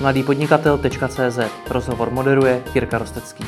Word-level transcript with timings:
mladýpodnikatel.cz 0.00 1.38
Rozhovor 1.70 2.10
moderuje 2.10 2.62
Jirka 2.74 2.98
Rostecký. 2.98 3.44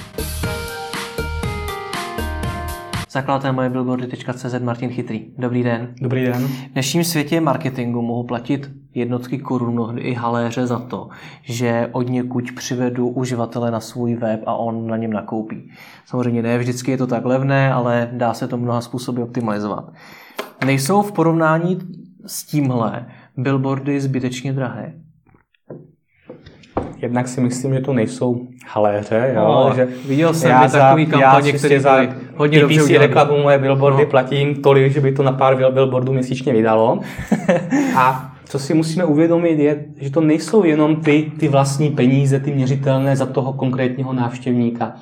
Zakladatel 3.11 3.53
moje 3.53 3.71
billboardy.cz 3.71 4.55
Martin 4.63 4.91
Chytrý. 4.91 5.27
Dobrý 5.39 5.63
den. 5.63 5.95
Dobrý 6.01 6.25
den. 6.25 6.47
V 6.47 6.73
dnešním 6.73 7.05
světě 7.05 7.41
marketingu 7.41 8.03
mohu 8.03 8.25
platit 8.25 8.71
jednotky 8.95 9.39
korun, 9.39 9.73
mnohdy 9.73 10.01
i 10.01 10.15
haléře 10.15 10.67
za 10.67 10.79
to, 10.79 11.09
že 11.43 11.89
od 11.93 12.09
někuď 12.09 12.53
přivedu 12.53 13.09
uživatele 13.09 13.71
na 13.71 13.81
svůj 13.81 14.15
web 14.15 14.41
a 14.47 14.55
on 14.55 14.87
na 14.87 14.97
něm 14.97 15.13
nakoupí. 15.13 15.71
Samozřejmě 16.07 16.43
ne 16.43 16.59
vždycky 16.59 16.91
je 16.91 16.99
to 16.99 17.07
tak 17.07 17.25
levné, 17.25 17.73
ale 17.73 18.11
dá 18.13 18.35
se 18.35 18.49
to 18.49 18.57
mnoha 18.57 18.81
způsoby 18.81 19.23
optimalizovat. 19.23 19.93
Nejsou 20.65 21.03
v 21.03 21.13
porovnání 21.13 21.79
s 22.27 22.45
tímhle 22.45 23.07
billboardy 23.37 24.01
zbytečně 24.01 24.53
drahé? 24.53 24.95
Jednak 27.03 27.29
si 27.29 27.41
myslím, 27.41 27.75
že 27.75 27.81
to 27.81 27.93
nejsou 27.93 28.47
haléře. 28.67 29.33
Jo? 29.35 29.45
No, 29.45 29.73
že 29.77 29.89
viděl 30.09 30.35
jsem 30.35 30.51
já 30.51 30.69
za, 30.69 30.79
takový 30.79 31.07
kampaně, 31.07 31.53
které 31.53 31.81
za 31.81 32.01
hodně 32.37 32.61
dobře 32.61 32.83
udělali. 32.83 33.07
reklamu 33.07 33.43
moje 33.43 33.59
billboardy 33.59 34.03
no. 34.05 34.11
platím 34.11 34.63
tolik, 34.63 34.93
že 34.93 35.01
by 35.01 35.13
to 35.13 35.23
na 35.23 35.33
pár 35.33 35.73
billboardů 35.73 36.13
měsíčně 36.13 36.53
vydalo. 36.53 37.01
a 37.97 38.33
co 38.45 38.59
si 38.59 38.75
musíme 38.75 39.05
uvědomit 39.05 39.59
je, 39.59 39.85
že 39.97 40.11
to 40.11 40.21
nejsou 40.21 40.65
jenom 40.65 40.97
ty, 40.97 41.33
ty 41.39 41.49
vlastní 41.49 41.91
peníze, 41.91 42.41
ty 42.41 42.53
měřitelné 42.53 43.17
za 43.17 43.27
toho 43.27 43.53
konkrétního 43.53 44.13
návštěvníka. 44.13 44.95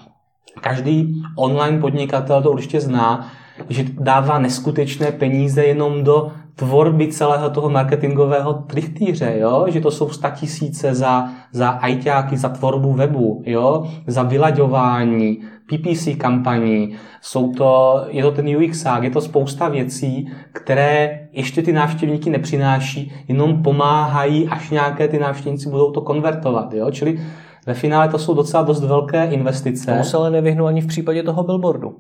Každý 0.61 1.23
online 1.37 1.81
podnikatel 1.81 2.43
to 2.43 2.51
určitě 2.51 2.81
zná, 2.81 3.31
že 3.69 3.85
dává 4.01 4.39
neskutečné 4.39 5.13
peníze 5.13 5.65
jenom 5.65 6.05
do 6.05 6.33
tvorby 6.57 7.09
celého 7.09 7.51
toho 7.51 7.71
marketingového 7.71 8.55
trichtýře, 8.55 9.35
jo? 9.39 9.67
že 9.69 9.81
to 9.81 9.91
jsou 9.91 10.11
tisíce 10.35 10.95
za, 10.95 11.29
za 11.53 11.69
ajťáky, 11.69 12.37
za 12.37 12.49
tvorbu 12.49 12.93
webu, 12.93 13.43
jo? 13.47 13.87
za 14.07 14.23
vylaďování, 14.23 15.39
PPC 15.67 16.09
kampaní, 16.19 16.97
jsou 17.21 17.53
to, 17.53 18.01
je 18.09 18.23
to 18.23 18.33
ten 18.33 18.57
UX, 18.57 18.87
je 19.01 19.11
to 19.11 19.21
spousta 19.21 19.69
věcí, 19.69 20.31
které 20.53 21.21
ještě 21.33 21.63
ty 21.63 21.73
návštěvníky 21.73 22.31
nepřináší, 22.31 23.13
jenom 23.29 23.63
pomáhají, 23.63 24.49
až 24.49 24.71
nějaké 24.71 25.09
ty 25.09 25.19
návštěvníci 25.19 25.71
budou 25.71 25.91
to 25.91 26.01
konvertovat. 26.01 26.75
Jo? 26.75 26.91
Čili 26.91 27.21
ve 27.67 27.75
finále 27.75 28.09
to 28.09 28.19
jsou 28.19 28.35
docela 28.35 28.63
dost 28.63 28.85
velké 28.85 29.25
investice. 29.25 29.99
To 29.99 30.05
se 30.05 30.17
ale 30.17 30.31
nevyhnu 30.31 30.67
ani 30.67 30.81
v 30.81 30.87
případě 30.87 31.23
toho 31.23 31.43
billboardu. 31.43 31.95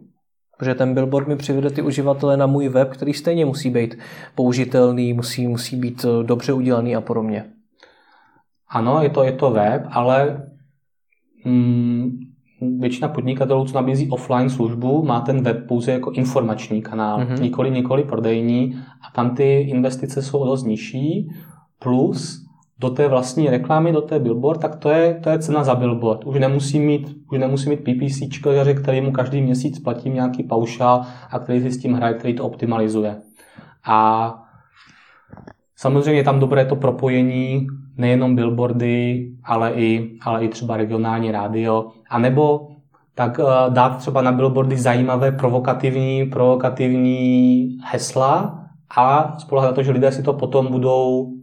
Protože 0.58 0.74
ten 0.74 0.94
billboard 0.94 1.28
mi 1.28 1.36
přivede 1.36 1.70
ty 1.70 1.82
uživatele 1.82 2.36
na 2.36 2.46
můj 2.46 2.68
web, 2.68 2.90
který 2.90 3.14
stejně 3.14 3.46
musí 3.46 3.70
být 3.70 3.98
použitelný, 4.34 5.12
musí, 5.12 5.48
musí 5.48 5.76
být 5.76 6.04
eh, 6.04 6.24
dobře 6.24 6.52
udělaný 6.52 6.96
a 6.96 7.00
podobně. 7.00 7.44
Ano, 8.68 9.02
je 9.02 9.10
to, 9.10 9.24
je 9.24 9.32
to 9.32 9.50
web, 9.50 9.82
ale 9.90 10.46
mm, 11.44 12.10
většina 12.78 13.08
podnikatelů, 13.08 13.64
co 13.64 13.74
nabízí 13.74 14.08
offline 14.10 14.50
službu, 14.50 15.04
má 15.04 15.20
ten 15.20 15.42
web 15.42 15.66
pouze 15.68 15.92
jako 15.92 16.10
informační 16.10 16.82
kanál, 16.82 17.20
mm-hmm. 17.20 17.40
nikoli, 17.40 17.70
nikoli 17.70 18.04
prodejní 18.04 18.76
a 18.76 19.14
tam 19.14 19.36
ty 19.36 19.60
investice 19.60 20.22
jsou 20.22 20.44
dost 20.44 20.64
nižší, 20.64 21.28
plus 21.78 22.45
do 22.78 22.90
té 22.90 23.08
vlastní 23.08 23.50
reklamy, 23.50 23.92
do 23.92 24.00
té 24.00 24.18
billboard, 24.18 24.60
tak 24.60 24.76
to 24.76 24.90
je, 24.90 25.20
to 25.22 25.30
je 25.30 25.38
cena 25.38 25.64
za 25.64 25.74
billboard. 25.74 26.24
Už 26.24 26.38
nemusí 26.38 26.80
mít, 26.80 27.16
už 27.32 27.38
nemusí 27.38 27.68
mít 27.68 27.80
PPC, 27.80 28.38
který 28.82 29.00
mu 29.00 29.12
každý 29.12 29.42
měsíc 29.42 29.78
platí 29.78 30.10
nějaký 30.10 30.42
paušál 30.42 31.02
a 31.30 31.38
který 31.38 31.60
si 31.60 31.70
s 31.70 31.78
tím 31.78 31.94
hraje, 31.94 32.14
který 32.14 32.34
to 32.34 32.44
optimalizuje. 32.44 33.16
A 33.84 34.34
samozřejmě 35.76 36.20
je 36.20 36.24
tam 36.24 36.40
dobré 36.40 36.64
to 36.64 36.76
propojení, 36.76 37.66
nejenom 37.96 38.36
billboardy, 38.36 39.28
ale 39.44 39.72
i, 39.72 40.10
ale 40.22 40.44
i 40.44 40.48
třeba 40.48 40.76
regionální 40.76 41.30
rádio, 41.30 41.88
a 42.10 42.18
nebo 42.18 42.68
tak 43.14 43.38
uh, 43.38 43.74
dát 43.74 43.96
třeba 43.96 44.22
na 44.22 44.32
billboardy 44.32 44.76
zajímavé 44.76 45.32
provokativní, 45.32 46.26
provokativní 46.26 47.68
hesla 47.84 48.64
a 48.96 49.34
spolehat 49.38 49.70
na 49.70 49.74
to, 49.74 49.82
že 49.82 49.92
lidé 49.92 50.12
si 50.12 50.22
to 50.22 50.32
potom 50.32 50.66
budou 50.66 51.35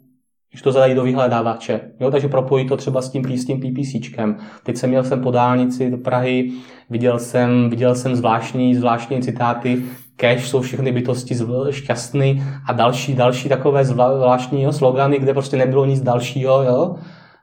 když 0.53 0.61
to 0.61 0.71
zadají 0.71 0.95
do 0.95 1.03
vyhledávače. 1.03 1.81
Jo, 1.99 2.11
takže 2.11 2.27
propojí 2.27 2.67
to 2.67 2.77
třeba 2.77 3.01
s 3.01 3.09
tím, 3.09 3.23
tím 3.23 3.59
PPCčkem. 3.59 4.37
Teď 4.63 4.77
jsem 4.77 4.89
měl 4.89 5.03
jsem 5.03 5.21
po 5.21 5.31
dálnici 5.31 5.91
do 5.91 5.97
Prahy, 5.97 6.51
viděl 6.89 7.19
jsem, 7.19 7.69
viděl 7.69 7.95
jsem 7.95 8.15
zvláštní, 8.15 8.75
zvláštní 8.75 9.21
citáty, 9.21 9.83
cash 10.15 10.47
jsou 10.47 10.61
všechny 10.61 10.91
bytosti 10.91 11.35
šťastný 11.69 12.43
a 12.67 12.73
další, 12.73 13.15
další 13.15 13.49
takové 13.49 13.85
zvláštní 13.85 14.63
jo, 14.63 14.71
slogany, 14.71 15.19
kde 15.19 15.33
prostě 15.33 15.57
nebylo 15.57 15.85
nic 15.85 16.01
dalšího, 16.01 16.63
jo. 16.63 16.95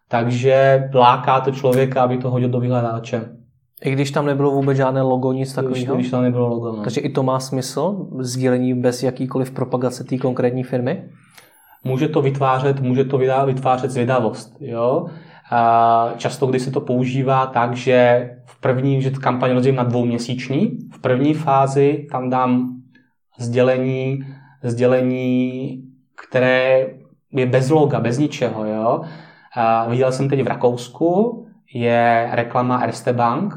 Takže 0.09 0.89
láká 0.95 1.41
to 1.41 1.51
člověka, 1.51 2.03
aby 2.03 2.19
to 2.19 2.31
hodil 2.31 2.49
do 2.49 2.61
vyhledávače. 2.61 3.29
I 3.85 3.93
když 3.93 4.11
tam 4.11 4.27
nebylo 4.27 4.51
vůbec 4.51 4.77
žádné 4.77 5.03
logo, 5.03 5.33
nic 5.33 5.55
takového? 5.55 5.95
Když 5.95 6.11
tam 6.11 6.23
nebylo 6.23 6.49
logo, 6.49 6.77
no. 6.77 6.83
Takže 6.83 7.01
i 7.01 7.09
to 7.09 7.23
má 7.23 7.41
smysl, 7.41 8.07
sdílení 8.19 8.75
bez 8.75 9.03
jakýkoliv 9.03 9.51
propagace 9.51 10.05
té 10.05 10.19
konkrétní 10.19 10.63
firmy? 10.63 11.05
Může 11.85 12.09
to 12.09 12.23
vytvářet, 12.23 12.81
může 12.81 13.05
to 13.05 13.19
vytvářet 13.19 13.91
zvědavost. 13.91 14.57
Jo? 14.61 15.07
A 15.51 16.13
často, 16.17 16.47
když 16.47 16.63
se 16.63 16.71
to 16.71 16.81
používá 16.81 17.47
tak, 17.47 17.77
že 17.77 18.31
v 18.47 18.61
první, 18.61 19.03
že 19.03 19.11
kampaň 19.11 19.53
rozdělím 19.53 19.77
na 19.77 19.85
dvouměsíční, 19.85 20.79
v 20.93 21.01
první 21.01 21.35
fázi 21.35 22.07
tam 22.11 22.31
dám 22.31 22.77
sdělení, 23.39 24.21
sdělení, 24.63 25.83
které 26.27 26.87
je 27.33 27.47
bez 27.47 27.71
loga, 27.71 28.01
bez 28.01 28.19
ničeho. 28.19 28.65
Jo? 28.65 29.01
A 29.57 29.89
viděl 29.89 30.13
jsem 30.13 30.29
teď 30.29 30.43
v 30.43 30.47
Rakousku, 30.47 31.47
je 31.75 32.29
reklama 32.33 32.81
Erste 32.81 33.13
Bank 33.13 33.55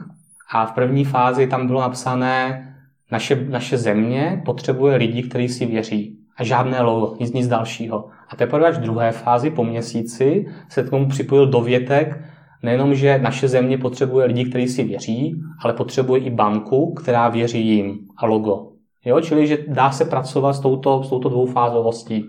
a 0.51 0.65
v 0.65 0.71
první 0.71 1.05
fázi 1.05 1.47
tam 1.47 1.67
bylo 1.67 1.81
napsané, 1.81 2.69
naše, 3.11 3.45
naše 3.49 3.77
země 3.77 4.41
potřebuje 4.45 4.95
lidi, 4.95 5.23
kteří 5.23 5.49
si 5.49 5.65
věří 5.65 6.22
a 6.37 6.43
žádné 6.43 6.81
logo, 6.81 7.15
nic, 7.19 7.33
nic 7.33 7.47
dalšího. 7.47 8.05
A 8.29 8.35
teprve 8.35 8.67
až 8.67 8.77
v 8.77 8.81
druhé 8.81 9.11
fázi 9.11 9.49
po 9.49 9.63
měsíci 9.63 10.45
se 10.69 10.83
k 10.83 10.89
tomu 10.89 11.07
připojil 11.07 11.47
dovětek, 11.47 12.23
nejenom, 12.63 12.95
že 12.95 13.19
naše 13.19 13.47
země 13.47 13.77
potřebuje 13.77 14.25
lidi, 14.25 14.45
kteří 14.45 14.67
si 14.67 14.83
věří, 14.83 15.35
ale 15.63 15.73
potřebuje 15.73 16.21
i 16.21 16.29
banku, 16.29 16.93
která 16.93 17.29
věří 17.29 17.67
jim 17.67 17.99
a 18.17 18.25
logo. 18.25 18.67
Jo? 19.05 19.21
Čili, 19.21 19.47
že 19.47 19.57
dá 19.67 19.91
se 19.91 20.05
pracovat 20.05 20.53
s 20.53 20.59
touto, 20.59 21.03
s 21.03 21.09
touto 21.09 21.29
dvoufázovostí. 21.29 22.25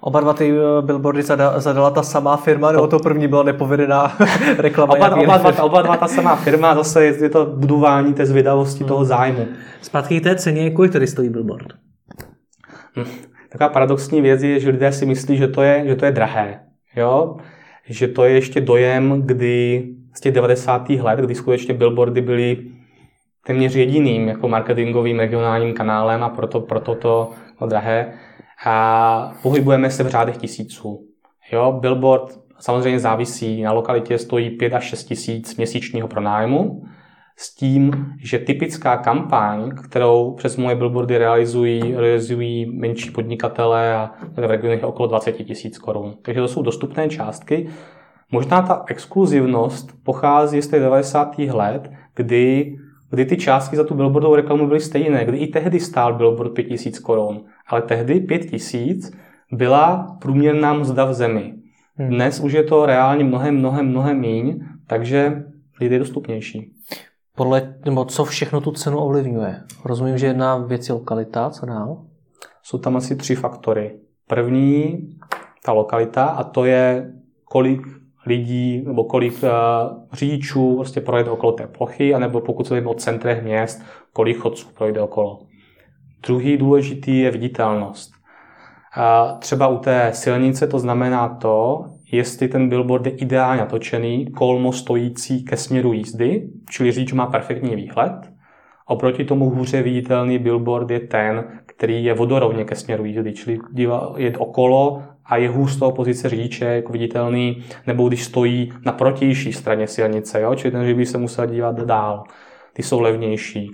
Oba 0.00 0.20
dva 0.20 0.32
ty 0.32 0.50
eh, 0.50 0.82
billboardy 0.82 1.22
zadala, 1.22 1.60
zadala 1.60 1.90
ta 1.90 2.02
samá 2.02 2.36
firma, 2.36 2.72
nebo 2.72 2.86
to 2.86 2.98
první 2.98 3.28
byla 3.28 3.42
nepovedená 3.42 4.16
reklama? 4.58 4.94
Oba, 4.94 5.16
oba, 5.16 5.38
dva, 5.38 5.62
oba 5.62 5.82
dva 5.82 5.96
ta 5.96 6.08
samá 6.08 6.36
firma, 6.36 6.74
zase 6.74 7.04
je, 7.04 7.22
je 7.22 7.30
to 7.30 7.46
budování 7.46 8.14
té 8.14 8.26
zvědavosti 8.26 8.80
hmm. 8.80 8.88
toho 8.88 9.04
zájmu. 9.04 9.46
Zpátky 9.82 10.20
k 10.20 10.24
té 10.24 10.36
ceně, 10.36 10.70
kolik 10.70 10.92
tady 10.92 11.06
stojí 11.06 11.28
billboard? 11.28 11.85
Hm. 12.96 13.04
Taková 13.48 13.68
paradoxní 13.68 14.20
věc 14.20 14.42
je, 14.42 14.60
že 14.60 14.70
lidé 14.70 14.92
si 14.92 15.06
myslí, 15.06 15.36
že 15.36 15.48
to 15.48 15.62
je, 15.62 15.84
že 15.86 15.96
to 15.96 16.04
je 16.04 16.12
drahé. 16.12 16.60
Jo? 16.96 17.36
Že 17.88 18.08
to 18.08 18.24
je 18.24 18.32
ještě 18.32 18.60
dojem, 18.60 19.22
kdy 19.22 19.84
z 20.14 20.20
těch 20.20 20.32
90. 20.32 20.90
let, 20.90 21.20
kdy 21.20 21.34
skutečně 21.34 21.74
billboardy 21.74 22.20
byly 22.20 22.58
téměř 23.46 23.74
jediným 23.74 24.28
jako 24.28 24.48
marketingovým 24.48 25.18
regionálním 25.18 25.74
kanálem 25.74 26.22
a 26.22 26.28
proto, 26.28 26.60
proto 26.60 26.94
to 26.94 27.30
no, 27.60 27.66
drahé. 27.66 28.12
A 28.66 29.32
pohybujeme 29.42 29.90
se 29.90 30.04
v 30.04 30.08
řádech 30.08 30.36
tisíců. 30.36 31.04
Jo? 31.52 31.78
Billboard 31.80 32.38
samozřejmě 32.58 33.00
závisí 33.00 33.62
na 33.62 33.72
lokalitě, 33.72 34.18
stojí 34.18 34.50
5 34.50 34.74
až 34.74 34.84
6 34.84 35.04
tisíc 35.04 35.56
měsíčního 35.56 36.08
pronájmu 36.08 36.82
s 37.36 37.54
tím, 37.54 38.06
že 38.22 38.38
typická 38.38 38.96
kampaň, 38.96 39.70
kterou 39.84 40.34
přes 40.34 40.56
moje 40.56 40.76
billboardy 40.76 41.18
realizují, 41.18 41.94
realizují 41.94 42.66
menší 42.66 43.10
podnikatele 43.10 43.94
a 43.94 44.10
v 44.32 44.38
regionech 44.38 44.80
je 44.80 44.86
okolo 44.86 45.08
20 45.08 45.32
tisíc 45.32 45.78
korun. 45.78 46.14
Takže 46.22 46.40
to 46.40 46.48
jsou 46.48 46.62
dostupné 46.62 47.08
částky. 47.08 47.68
Možná 48.32 48.62
ta 48.62 48.84
exkluzivnost 48.88 50.04
pochází 50.04 50.62
z 50.62 50.68
těch 50.68 50.80
90. 50.80 51.38
let, 51.38 51.90
kdy, 52.14 52.76
kdy 53.10 53.24
ty 53.24 53.36
částky 53.36 53.76
za 53.76 53.84
tu 53.84 53.94
billboardovou 53.94 54.34
reklamu 54.34 54.66
byly 54.66 54.80
stejné, 54.80 55.24
kdy 55.24 55.38
i 55.38 55.46
tehdy 55.46 55.80
stál 55.80 56.14
billboard 56.14 56.54
5 56.54 56.64
tisíc 56.64 56.98
korun, 56.98 57.44
ale 57.66 57.82
tehdy 57.82 58.20
5 58.20 58.50
tisíc 58.50 59.16
byla 59.52 60.16
průměrná 60.20 60.72
mzda 60.72 61.04
v 61.04 61.14
zemi. 61.14 61.54
Hmm. 61.96 62.08
Dnes 62.08 62.40
už 62.40 62.52
je 62.52 62.62
to 62.62 62.86
reálně 62.86 63.24
mnohem, 63.24 63.56
mnohem, 63.56 63.86
mnohem 63.86 64.20
míň, 64.20 64.60
takže 64.86 65.42
je 65.80 65.98
dostupnější 65.98 66.72
podle, 67.36 67.74
nebo 67.84 68.04
co 68.04 68.24
všechno 68.24 68.60
tu 68.60 68.72
cenu 68.72 68.98
ovlivňuje? 68.98 69.62
Rozumím, 69.84 70.18
že 70.18 70.26
jedna 70.26 70.56
věc 70.56 70.88
je 70.88 70.94
lokalita, 70.94 71.50
co 71.50 71.66
dál? 71.66 72.04
Jsou 72.62 72.78
tam 72.78 72.96
asi 72.96 73.16
tři 73.16 73.34
faktory. 73.34 73.98
První, 74.26 75.08
ta 75.64 75.72
lokalita, 75.72 76.24
a 76.24 76.44
to 76.44 76.64
je, 76.64 77.12
kolik 77.44 77.82
lidí 78.26 78.82
nebo 78.86 79.04
kolik 79.04 79.42
uh, 79.42 79.48
řidičů 80.12 80.74
prostě 80.76 81.00
projede 81.00 81.30
okolo 81.30 81.52
té 81.52 81.66
plochy, 81.66 82.14
anebo 82.14 82.40
pokud 82.40 82.66
se 82.66 82.74
bavíme 82.74 82.90
o 82.90 82.94
centrech 82.94 83.42
měst, 83.42 83.82
kolik 84.12 84.38
chodců 84.38 84.68
projde 84.74 85.00
okolo. 85.00 85.40
Druhý 86.26 86.56
důležitý 86.56 87.18
je 87.18 87.30
viditelnost. 87.30 88.12
Uh, 88.96 89.38
třeba 89.38 89.68
u 89.68 89.78
té 89.78 90.10
silnice 90.14 90.66
to 90.66 90.78
znamená 90.78 91.28
to, 91.28 91.84
jestli 92.12 92.48
ten 92.48 92.68
billboard 92.68 93.06
je 93.06 93.12
ideálně 93.12 93.60
natočený, 93.60 94.26
kolmo 94.26 94.72
stojící 94.72 95.44
ke 95.44 95.56
směru 95.56 95.92
jízdy, 95.92 96.48
čili 96.70 96.92
řidič 96.92 97.12
má 97.12 97.26
perfektní 97.26 97.76
výhled. 97.76 98.12
Oproti 98.86 99.24
tomu 99.24 99.50
hůře 99.50 99.82
viditelný 99.82 100.38
billboard 100.38 100.90
je 100.90 101.00
ten, 101.00 101.44
který 101.66 102.04
je 102.04 102.14
vodorovně 102.14 102.64
ke 102.64 102.74
směru 102.74 103.04
jízdy, 103.04 103.32
čili 103.32 103.58
je 104.16 104.38
okolo 104.38 105.02
a 105.24 105.36
je 105.36 105.48
hůř 105.48 105.70
z 105.72 105.76
toho 105.76 105.92
pozice 105.92 106.28
řidiče 106.28 106.64
jako 106.64 106.92
viditelný, 106.92 107.64
nebo 107.86 108.08
když 108.08 108.24
stojí 108.24 108.72
na 108.84 108.92
protější 108.92 109.52
straně 109.52 109.86
silnice, 109.86 110.40
jo? 110.40 110.54
čili 110.54 110.72
ten 110.72 110.96
by 110.96 111.06
se 111.06 111.18
musel 111.18 111.46
dívat 111.46 111.80
dál. 111.80 112.24
Ty 112.72 112.82
jsou 112.82 113.00
levnější. 113.00 113.70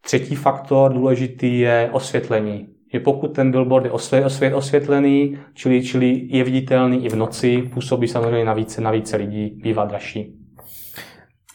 Třetí 0.00 0.34
faktor 0.34 0.92
důležitý 0.92 1.58
je 1.58 1.90
osvětlení. 1.92 2.68
Je 2.92 3.00
pokud 3.00 3.28
ten 3.28 3.50
billboard 3.50 3.84
je 3.84 3.90
osvě, 3.90 4.24
osvě, 4.24 4.54
osvětlený, 4.54 5.38
čili, 5.54 5.82
čili 5.82 6.26
je 6.30 6.44
viditelný 6.44 7.04
i 7.04 7.08
v 7.08 7.16
noci, 7.16 7.70
působí 7.74 8.08
samozřejmě 8.08 8.44
na 8.44 8.54
více, 8.54 8.80
na 8.80 8.90
více 8.90 9.16
lidí, 9.16 9.60
bývá 9.62 9.84
dražší. 9.84 10.36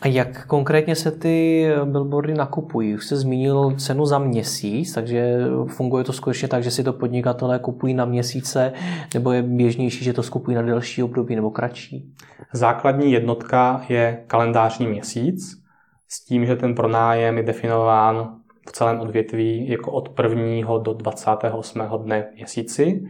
A 0.01 0.07
jak 0.07 0.47
konkrétně 0.47 0.95
se 0.95 1.11
ty 1.11 1.67
billboardy 1.85 2.33
nakupují? 2.33 2.95
Už 2.95 3.05
jste 3.05 3.15
zmínil 3.15 3.71
cenu 3.77 4.05
za 4.05 4.19
měsíc, 4.19 4.93
takže 4.93 5.37
funguje 5.67 6.03
to 6.03 6.13
skutečně 6.13 6.47
tak, 6.47 6.63
že 6.63 6.71
si 6.71 6.83
to 6.83 6.93
podnikatelé 6.93 7.59
kupují 7.59 7.93
na 7.93 8.05
měsíce, 8.05 8.73
nebo 9.13 9.31
je 9.31 9.41
běžnější, 9.43 10.05
že 10.05 10.13
to 10.13 10.23
skupují 10.23 10.55
na 10.55 10.61
delší 10.61 11.03
období 11.03 11.35
nebo 11.35 11.51
kratší? 11.51 12.13
Základní 12.53 13.11
jednotka 13.11 13.85
je 13.89 14.23
kalendářní 14.27 14.87
měsíc, 14.87 15.61
s 16.07 16.25
tím, 16.25 16.45
že 16.45 16.55
ten 16.55 16.75
pronájem 16.75 17.37
je 17.37 17.43
definován 17.43 18.35
v 18.67 18.71
celém 18.71 18.99
odvětví 18.99 19.69
jako 19.69 19.91
od 19.91 20.19
1. 20.23 20.77
do 20.77 20.93
28. 20.93 21.81
dne 22.03 22.31
měsíci. 22.35 23.07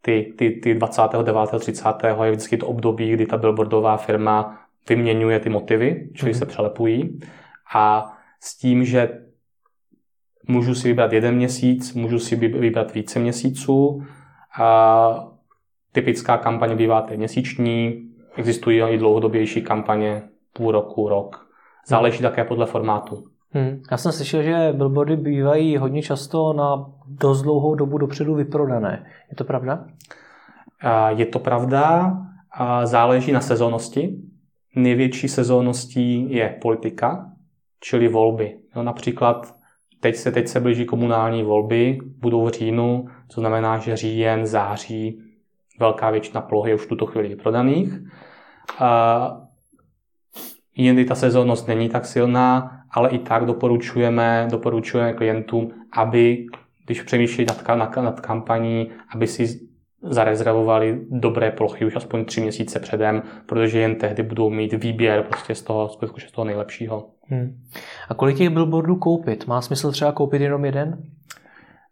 Ty, 0.00 0.34
ty, 0.38 0.50
ty 0.50 0.74
29. 0.74 1.36
30. 1.58 1.88
je 2.24 2.30
vždycky 2.30 2.56
to 2.56 2.66
období, 2.66 3.12
kdy 3.12 3.26
ta 3.26 3.36
billboardová 3.36 3.96
firma 3.96 4.60
vyměňuje 4.88 5.40
ty 5.40 5.48
motivy, 5.48 6.10
čili 6.14 6.32
mm-hmm. 6.32 6.38
se 6.38 6.46
přelepují. 6.46 7.20
A 7.74 8.12
s 8.40 8.58
tím, 8.58 8.84
že 8.84 9.24
můžu 10.48 10.74
si 10.74 10.88
vybrat 10.88 11.12
jeden 11.12 11.36
měsíc, 11.36 11.94
můžu 11.94 12.18
si 12.18 12.36
vybrat 12.36 12.94
více 12.94 13.18
měsíců. 13.18 14.02
A 14.60 15.28
typická 15.92 16.38
kampaně 16.38 16.76
bývá 16.76 17.06
měsíční, 17.16 18.08
existují 18.36 18.82
i 18.82 18.98
dlouhodobější 18.98 19.62
kampaně, 19.62 20.22
půl 20.52 20.72
roku, 20.72 21.08
rok. 21.08 21.50
Záleží 21.86 22.22
také 22.22 22.44
podle 22.44 22.66
formátu. 22.66 23.33
Hmm. 23.56 23.82
Já 23.90 23.96
jsem 23.96 24.12
slyšel, 24.12 24.42
že 24.42 24.72
billboardy 24.76 25.16
bývají 25.16 25.76
hodně 25.76 26.02
často 26.02 26.52
na 26.52 26.86
dost 27.06 27.42
dlouhou 27.42 27.74
dobu 27.74 27.98
dopředu 27.98 28.34
vyprodané. 28.34 29.06
Je 29.30 29.36
to 29.36 29.44
pravda? 29.44 29.86
Je 31.08 31.26
to 31.26 31.38
pravda. 31.38 32.12
Záleží 32.84 33.32
na 33.32 33.40
sezónnosti. 33.40 34.16
Největší 34.76 35.28
sezónností 35.28 36.34
je 36.34 36.58
politika, 36.62 37.30
čili 37.80 38.08
volby. 38.08 38.58
No, 38.76 38.82
například 38.82 39.54
teď 40.00 40.16
se, 40.16 40.32
teď 40.32 40.48
se 40.48 40.60
blíží 40.60 40.84
komunální 40.84 41.42
volby, 41.42 41.98
budou 42.18 42.44
v 42.44 42.50
říjnu, 42.50 43.06
co 43.28 43.40
znamená, 43.40 43.78
že 43.78 43.96
říjen, 43.96 44.46
září, 44.46 45.22
velká 45.80 46.10
většina 46.10 46.40
plohy 46.40 46.70
je 46.70 46.74
už 46.74 46.82
v 46.82 46.88
tuto 46.88 47.06
chvíli 47.06 47.28
vyprodaných. 47.28 47.92
Jindy 50.76 51.04
ta 51.04 51.14
sezónnost 51.14 51.68
není 51.68 51.88
tak 51.88 52.06
silná, 52.06 52.73
ale 52.94 53.10
i 53.10 53.18
tak 53.18 53.44
doporučujeme, 53.44 54.48
doporučujeme 54.50 55.12
klientům, 55.12 55.72
aby, 55.92 56.46
když 56.86 57.02
přemýšlí 57.02 57.44
nad, 57.44 57.68
nad, 57.68 57.96
nad 57.96 58.20
kampaní, 58.20 58.90
aby 59.14 59.26
si 59.26 59.60
zarezervovali 60.02 61.00
dobré 61.10 61.50
plochy 61.50 61.84
už 61.84 61.96
aspoň 61.96 62.24
tři 62.24 62.40
měsíce 62.40 62.80
předem, 62.80 63.22
protože 63.46 63.78
jen 63.78 63.96
tehdy 63.96 64.22
budou 64.22 64.50
mít 64.50 64.72
výběr 64.72 65.22
prostě 65.22 65.54
z 65.54 65.62
toho, 65.62 65.88
z 66.28 66.32
toho 66.32 66.44
nejlepšího. 66.44 67.10
Hmm. 67.28 67.62
A 68.08 68.14
kolik 68.14 68.36
těch 68.36 68.50
billboardů 68.50 68.96
koupit? 68.96 69.46
Má 69.46 69.60
smysl 69.60 69.92
třeba 69.92 70.12
koupit 70.12 70.42
jenom 70.42 70.64
jeden? 70.64 71.02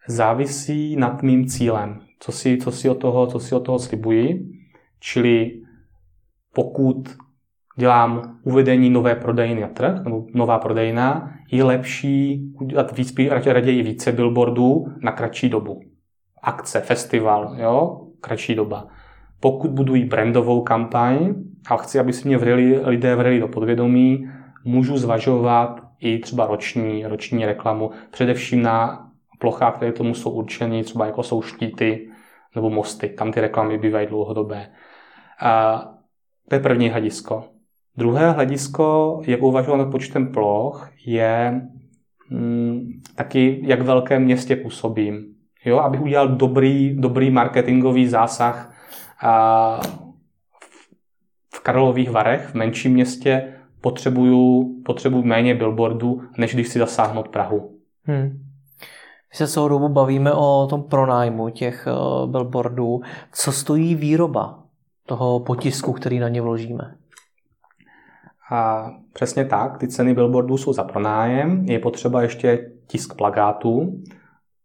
Závisí 0.09 0.97
nad 0.97 1.23
mým 1.23 1.47
cílem, 1.47 2.01
co 2.21 2.33
si, 2.33 2.57
co 2.57 2.71
si, 2.71 2.89
od, 2.89 2.95
toho, 2.95 3.27
co 3.27 3.41
si 3.41 3.55
od 3.55 3.61
toho 3.61 3.79
slibuji. 3.79 4.47
Čili 5.01 5.61
pokud 6.55 7.09
dělám 7.77 8.39
uvedení 8.43 8.91
nové 8.91 9.15
prodejny 9.15 9.61
na 9.61 9.69
trh, 9.69 10.05
nebo 10.05 10.27
nová 10.35 10.59
prodejna, 10.59 11.33
je 11.51 11.65
lepší 11.65 12.43
udělat 12.61 12.97
víc, 12.97 13.15
raději 13.47 13.83
více 13.83 14.13
billboardů 14.13 14.87
na 15.03 15.13
kratší 15.13 15.49
dobu. 15.49 15.81
Akce, 16.43 16.81
festival, 16.81 17.55
jo, 17.59 18.07
kratší 18.21 18.55
doba. 18.55 18.87
Pokud 19.41 19.71
budují 19.71 20.05
brandovou 20.05 20.63
kampaň 20.63 21.35
a 21.71 21.77
chci, 21.77 21.99
aby 21.99 22.13
si 22.13 22.29
mě 22.29 22.39
vrili, 22.39 22.81
lidé 22.85 23.17
vrili 23.17 23.41
do 23.41 23.49
podvědomí, 23.49 24.29
můžu 24.65 24.97
zvažovat 24.97 25.81
i 26.01 26.19
třeba 26.19 26.47
roční, 26.47 27.07
roční 27.07 27.47
reklamu, 27.47 27.91
především 28.11 28.63
na 28.63 29.09
plochách, 29.39 29.77
které 29.77 29.93
tomu 29.93 30.15
jsou 30.15 30.31
určeny, 30.31 30.85
třeba 30.85 31.07
jako 31.07 31.23
jsou 31.23 31.43
štíty 31.43 32.11
nebo 32.55 32.71
mosty, 32.71 33.09
tam 33.09 33.33
ty 33.33 33.41
reklamy 33.41 33.79
bývají 33.79 34.07
dlouhodobé. 34.07 34.71
A 35.41 35.83
to 36.49 36.55
je 36.55 36.61
první 36.61 36.89
hledisko. 36.89 37.45
Druhé 37.97 38.31
hledisko, 38.31 39.21
jak 39.27 39.43
uvažovat 39.43 39.77
nad 39.77 39.91
počtem 39.91 40.33
ploch, 40.33 40.91
je 41.07 41.63
mm, 42.31 43.01
taky, 43.15 43.61
jak 43.63 43.83
velké 43.83 44.19
městě 44.19 44.57
působím. 44.57 45.25
Jo, 45.65 45.79
abych 45.79 46.01
udělal 46.01 46.29
dobrý, 46.29 46.97
dobrý 47.01 47.31
marketingový 47.31 48.07
zásah 48.07 48.75
a 49.23 49.81
v 51.55 51.61
Karlových 51.61 52.11
Varech, 52.11 52.47
v 52.47 52.55
menším 52.55 52.93
městě, 52.93 53.55
potřebuju, 53.81 54.71
potřebuju 54.85 55.23
méně 55.23 55.55
billboardů, 55.55 56.23
než 56.39 56.55
když 56.55 56.69
si 56.69 56.79
zasáhnout 56.79 57.29
Prahu. 57.29 57.79
Hmm. 58.05 58.23
My 59.33 59.37
se 59.37 59.49
celou 59.49 59.69
dobu 59.69 59.89
bavíme 59.89 60.33
o 60.33 60.67
tom 60.71 60.83
pronájmu 60.83 61.49
těch 61.49 61.87
uh, 61.87 62.31
billboardů. 62.31 63.01
Co 63.33 63.53
stojí 63.53 63.95
výroba 63.95 64.63
toho 65.07 65.41
potisku, 65.41 65.93
který 65.93 66.19
na 66.19 66.29
ně 66.29 66.43
vložíme? 66.43 66.95
A 68.53 68.91
přesně 69.13 69.45
tak, 69.45 69.79
ty 69.79 69.89
ceny 69.89 70.15
billboardů 70.15 70.57
jsou 70.57 70.73
za 70.73 70.85
pronájem, 70.85 71.65
je 71.69 71.79
potřeba 71.79 72.23
ještě 72.23 72.71
tisk 72.87 73.17
plagátů, 73.17 74.03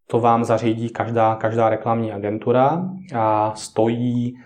to 0.07 0.19
vám 0.19 0.43
zařídí 0.43 0.89
každá, 0.89 1.35
každá 1.35 1.69
reklamní 1.69 2.11
agentura 2.11 2.89
a 3.15 3.53
stojí, 3.55 4.37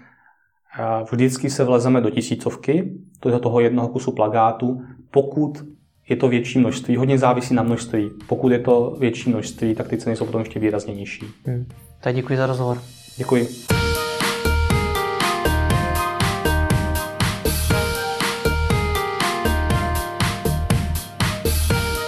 a 0.79 1.03
vždycky 1.11 1.49
se 1.49 1.63
vlezeme 1.63 2.01
do 2.01 2.09
tisícovky 2.09 2.91
toho, 3.19 3.39
toho 3.39 3.59
jednoho 3.59 3.87
kusu 3.87 4.11
plagátu, 4.11 4.81
pokud 5.11 5.63
je 6.09 6.15
to 6.15 6.27
větší 6.27 6.59
množství, 6.59 6.95
hodně 6.95 7.17
závisí 7.17 7.53
na 7.53 7.63
množství. 7.63 8.11
Pokud 8.27 8.51
je 8.51 8.59
to 8.59 8.95
větší 8.99 9.29
množství, 9.29 9.75
tak 9.75 9.87
ty 9.87 9.97
ceny 9.97 10.15
jsou 10.15 10.25
potom 10.25 10.41
ještě 10.41 10.59
výrazně 10.59 10.93
nižší. 10.93 11.25
Hmm. 11.45 11.65
Tak 12.01 12.15
děkuji 12.15 12.37
za 12.37 12.47
rozhovor. 12.47 12.77
Děkuji. 13.17 13.47